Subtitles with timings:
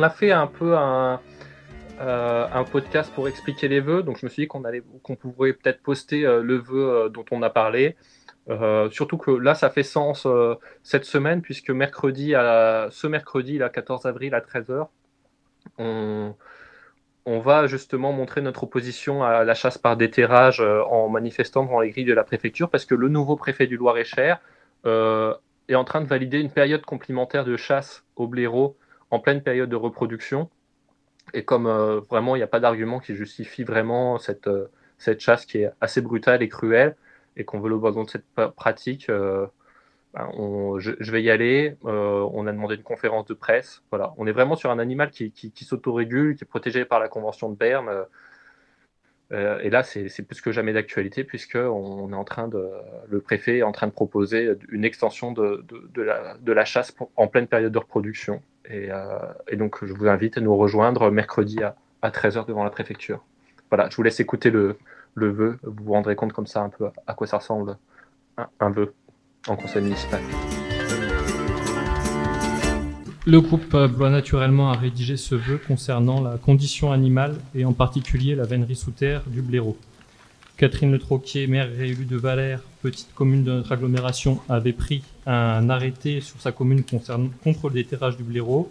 [0.00, 1.20] on a fait un peu un,
[1.98, 5.52] un podcast pour expliquer les vœux, donc je me suis dit qu'on allait, qu'on pourrait
[5.52, 7.96] peut-être poster le vœu dont on a parlé.
[8.90, 10.26] surtout que là, ça fait sens
[10.82, 14.88] cette semaine, puisque mercredi, à, ce mercredi, là, 14 avril à 13h,
[15.78, 16.34] on,
[17.26, 21.80] on va justement montrer notre opposition à la chasse par déterrage euh, en manifestant devant
[21.80, 24.40] les grilles de la préfecture parce que le nouveau préfet du Loir-et-Cher
[24.86, 25.34] euh,
[25.68, 28.76] est en train de valider une période complémentaire de chasse au blaireau
[29.10, 30.50] en pleine période de reproduction.
[31.34, 34.50] Et comme euh, vraiment il n'y a pas d'argument qui justifie vraiment cette,
[34.98, 36.96] cette chasse qui est assez brutale et cruelle
[37.36, 39.08] et qu'on veut le de cette pratique,
[40.14, 40.28] ben,
[40.78, 41.76] je, vais y aller.
[41.84, 43.82] Euh, on a demandé une conférence de presse.
[43.90, 47.08] Voilà, on est vraiment sur un animal qui, qui, s'autorégule, qui est protégé par la
[47.08, 47.88] Convention de Berne.
[49.32, 52.68] Euh, et là, c'est plus que jamais d'actualité puisque est en train de,
[53.08, 55.88] le préfet est en train de proposer une extension de, de,
[56.40, 58.42] de la, chasse en pleine période de reproduction.
[58.70, 62.64] Et, euh, et, donc, je vous invite à nous rejoindre mercredi à, à 13h devant
[62.64, 63.24] la préfecture.
[63.68, 64.78] Voilà, je vous laisse écouter le,
[65.14, 65.58] le vœu.
[65.62, 67.76] Vous vous rendrez compte comme ça un peu à quoi ça ressemble
[68.38, 68.94] un, un vœu
[69.48, 70.20] en conseil municipal.
[73.26, 78.34] Le groupe doit naturellement à rédiger ce vœu concernant la condition animale et en particulier
[78.34, 79.76] la vénerie sous terre du blaireau.
[80.60, 85.70] Catherine Le Troquier, maire réélue de Valère, petite commune de notre agglomération, avait pris un
[85.70, 88.70] arrêté sur sa commune concernant, contre le déterrage du blaireau.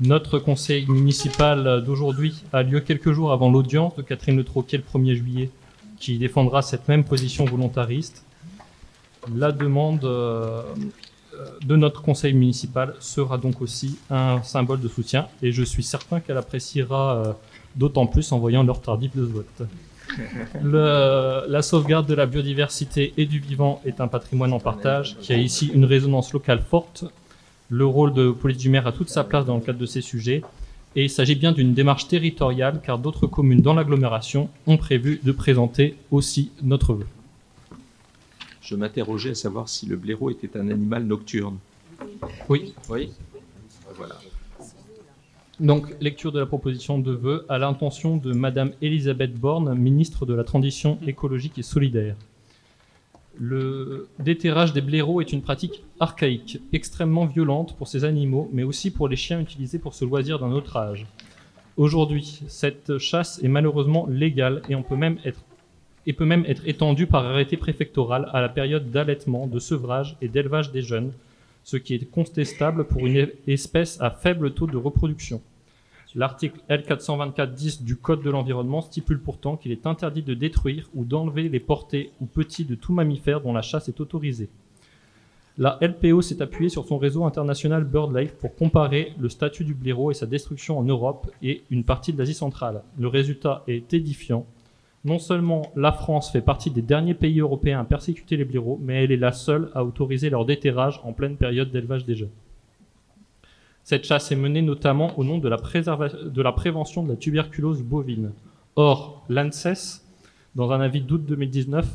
[0.00, 4.84] Notre conseil municipal d'aujourd'hui a lieu quelques jours avant l'audience de Catherine Le Troquier le
[4.84, 5.50] 1er juillet,
[5.98, 8.24] qui défendra cette même position volontariste
[9.34, 10.62] la demande euh,
[11.64, 16.20] de notre conseil municipal sera donc aussi un symbole de soutien et je suis certain
[16.20, 17.32] qu'elle appréciera euh,
[17.74, 19.62] d'autant plus en voyant l'heure tardive de vote.
[20.62, 25.36] La sauvegarde de la biodiversité et du vivant est un patrimoine en partage qui a
[25.36, 27.04] ici une résonance locale forte.
[27.70, 30.00] Le rôle de police du maire a toute sa place dans le cadre de ces
[30.00, 30.42] sujets
[30.96, 35.32] et il s'agit bien d'une démarche territoriale car d'autres communes dans l'agglomération ont prévu de
[35.32, 37.06] présenter aussi notre vœu
[38.64, 41.58] je m'interrogeais à savoir si le blaireau était un animal nocturne.
[42.48, 42.74] Oui.
[42.88, 43.10] Oui.
[43.94, 44.18] Voilà.
[45.60, 50.34] Donc, lecture de la proposition de vœux à l'intention de Madame Elisabeth Borne, ministre de
[50.34, 52.16] la Transition écologique et solidaire.
[53.38, 58.90] Le déterrage des blaireaux est une pratique archaïque, extrêmement violente pour ces animaux, mais aussi
[58.90, 61.06] pour les chiens utilisés pour ce loisir d'un autre âge.
[61.76, 65.40] Aujourd'hui, cette chasse est malheureusement légale et peut même être
[66.06, 70.28] et peut même être étendu par arrêté préfectoral à la période d'allaitement, de sevrage et
[70.28, 71.12] d'élevage des jeunes,
[71.64, 75.42] ce qui est contestable pour une espèce à faible taux de reproduction.
[76.14, 81.48] L'article L424-10 du Code de l'environnement stipule pourtant qu'il est interdit de détruire ou d'enlever
[81.48, 84.48] les portées ou petits de tout mammifère dont la chasse est autorisée.
[85.58, 90.10] La LPO s'est appuyée sur son réseau international BirdLife pour comparer le statut du blaireau
[90.10, 92.82] et sa destruction en Europe et une partie de l'Asie centrale.
[92.98, 94.46] Le résultat est édifiant
[95.04, 99.04] non seulement la France fait partie des derniers pays européens à persécuter les blaireaux, mais
[99.04, 102.30] elle est la seule à autoriser leur déterrage en pleine période d'élevage des jeunes.
[103.82, 108.32] Cette chasse est menée notamment au nom de la, prévention de la tuberculose bovine.
[108.76, 110.02] Or, l'ANSES,
[110.54, 111.86] dans un avis d'août 2019,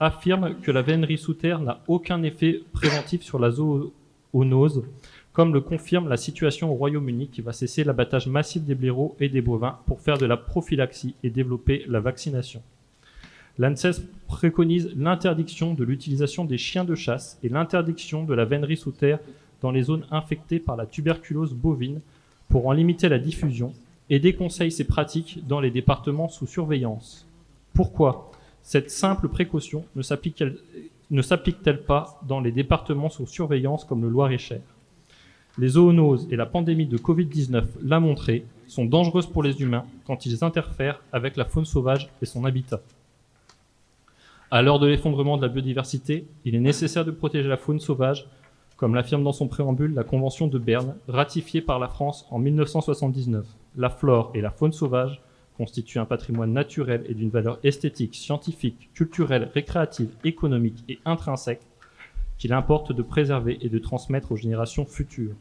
[0.00, 4.82] affirme que la vénerie sous terre n'a aucun effet préventif sur la zoonose
[5.32, 9.28] comme le confirme la situation au Royaume-Uni qui va cesser l'abattage massif des blaireaux et
[9.28, 12.62] des bovins pour faire de la prophylaxie et développer la vaccination.
[13.58, 18.92] L'ANSES préconise l'interdiction de l'utilisation des chiens de chasse et l'interdiction de la vénerie sous
[18.92, 19.18] terre
[19.60, 22.00] dans les zones infectées par la tuberculose bovine
[22.48, 23.72] pour en limiter la diffusion
[24.08, 27.26] et déconseille ces pratiques dans les départements sous surveillance.
[27.74, 34.60] Pourquoi cette simple précaution ne s'applique-t-elle pas dans les départements sous surveillance comme le Loir-et-Cher?
[35.58, 40.26] Les zoonoses et la pandémie de Covid-19 l'a montré, sont dangereuses pour les humains quand
[40.26, 42.80] ils interfèrent avec la faune sauvage et son habitat.
[44.50, 48.26] À l'heure de l'effondrement de la biodiversité, il est nécessaire de protéger la faune sauvage,
[48.76, 53.46] comme l'affirme dans son préambule la Convention de Berne, ratifiée par la France en 1979.
[53.76, 55.20] La flore et la faune sauvage
[55.56, 61.60] constituent un patrimoine naturel et d'une valeur esthétique, scientifique, culturelle, récréative, économique et intrinsèque
[62.40, 65.36] qu'il importe de préserver et de transmettre aux générations futures.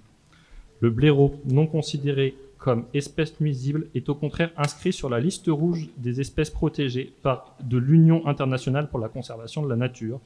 [0.82, 5.90] Le blaireau, non considéré comme espèce nuisible, est au contraire inscrit sur la liste rouge
[5.98, 10.20] des espèces protégées par de l'Union internationale pour la conservation de la nature.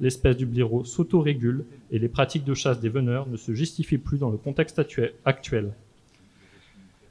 [0.00, 4.18] L'espèce du blaireau s'autorégule et les pratiques de chasse des veneurs ne se justifient plus
[4.18, 4.82] dans le contexte
[5.24, 5.72] actuel.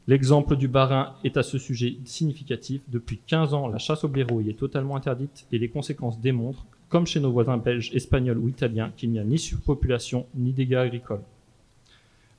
[0.07, 2.81] L'exemple du barin est à ce sujet significatif.
[2.89, 6.65] Depuis 15 ans, la chasse au blaireau y est totalement interdite et les conséquences démontrent,
[6.91, 10.75] comme chez nos voisins belges, espagnols ou italiens, qu'il n'y a ni surpopulation ni dégâts
[10.75, 11.23] agricoles.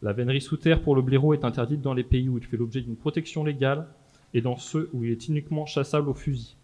[0.02, 2.58] La vénerie sous terre pour le blaireau est interdite dans les pays où il fait
[2.58, 3.86] l'objet d'une protection légale
[4.34, 6.54] et dans ceux où il est uniquement chassable au fusil.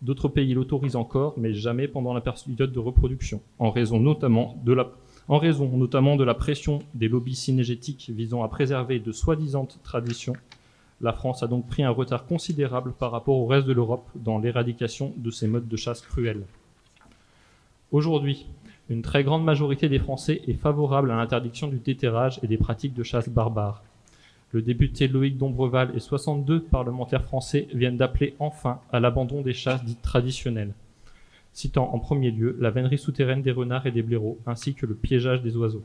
[0.00, 4.72] D'autres pays l'autorisent encore, mais jamais pendant la période de reproduction, en raison notamment de
[4.72, 4.90] la,
[5.28, 10.36] en raison notamment de la pression des lobbies synergétiques visant à préserver de soi-disant traditions.
[11.02, 14.38] La France a donc pris un retard considérable par rapport au reste de l'Europe dans
[14.38, 16.44] l'éradication de ces modes de chasse cruels.
[17.94, 18.48] Aujourd'hui,
[18.88, 22.92] une très grande majorité des Français est favorable à l'interdiction du déterrage et des pratiques
[22.92, 23.84] de chasse barbares.
[24.50, 29.84] Le député Loïc Dombreval et 62 parlementaires français viennent d'appeler enfin à l'abandon des chasses
[29.84, 30.74] dites traditionnelles,
[31.52, 34.96] citant en premier lieu la vénerie souterraine des renards et des blaireaux, ainsi que le
[34.96, 35.84] piégeage des oiseaux.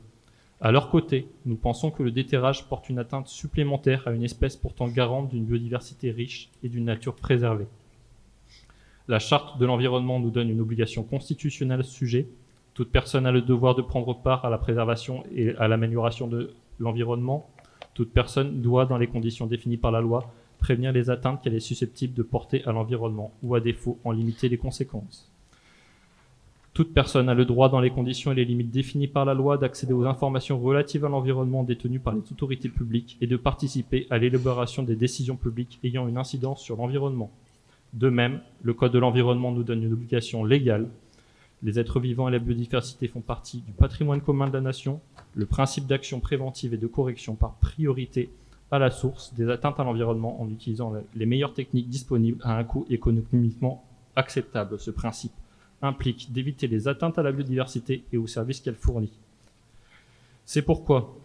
[0.61, 4.55] À leur côté, nous pensons que le déterrage porte une atteinte supplémentaire à une espèce
[4.55, 7.67] pourtant garante d'une biodiversité riche et d'une nature préservée.
[9.09, 12.29] La charte de l'environnement nous donne une obligation constitutionnelle sujet
[12.79, 16.51] toute personne a le devoir de prendre part à la préservation et à l'amélioration de
[16.79, 17.49] l'environnement.
[17.93, 21.59] Toute personne doit, dans les conditions définies par la loi, prévenir les atteintes qu'elle est
[21.59, 25.29] susceptible de porter à l'environnement ou à défaut en limiter les conséquences.
[26.73, 29.57] Toute personne a le droit, dans les conditions et les limites définies par la loi,
[29.57, 34.17] d'accéder aux informations relatives à l'environnement détenues par les autorités publiques et de participer à
[34.19, 37.29] l'élaboration des décisions publiques ayant une incidence sur l'environnement.
[37.93, 40.89] De même, le Code de l'environnement nous donne une obligation légale
[41.61, 45.01] les êtres vivants et la biodiversité font partie du patrimoine commun de la nation.
[45.35, 48.29] Le principe d'action préventive et de correction par priorité
[48.71, 52.63] à la source des atteintes à l'environnement en utilisant les meilleures techniques disponibles à un
[52.63, 53.83] coût économiquement
[54.15, 54.79] acceptable.
[54.79, 55.33] Ce principe
[55.81, 59.11] implique d'éviter les atteintes à la biodiversité et aux services qu'elle fournit.
[60.45, 61.17] C'est pourquoi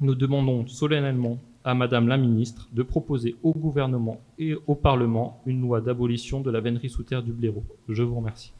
[0.00, 5.60] nous demandons solennellement à Madame la Ministre de proposer au gouvernement et au Parlement une
[5.60, 7.64] loi d'abolition de la vénerie sous terre du blaireau.
[7.88, 8.52] Je vous remercie.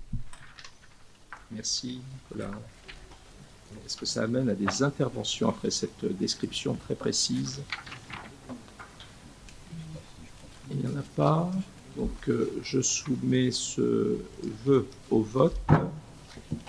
[1.50, 2.00] Merci,
[2.30, 2.50] Nicolas.
[3.84, 7.62] Est-ce que ça amène à des interventions après cette description très précise?
[10.70, 11.50] Il n'y en a pas.
[11.96, 14.18] Donc euh, je soumets ce
[14.64, 15.58] vœu au vote.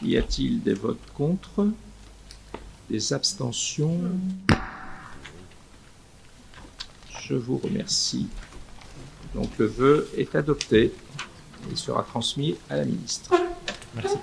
[0.02, 1.68] Y a-t-il des votes contre?
[2.90, 4.00] Des abstentions?
[7.28, 8.28] Je vous remercie.
[9.34, 10.92] Donc le vœu est adopté
[11.72, 13.32] et sera transmis à la ministre.
[13.96, 14.18] Merci.